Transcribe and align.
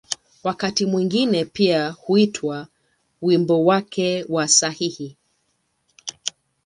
Wakati 0.43 0.85
mwingine 0.85 1.45
pia 1.45 1.89
huitwa 1.89 2.67
‘’wimbo 3.21 3.65
wake 3.65 4.25
wa 4.29 4.47
sahihi’’. 4.47 5.17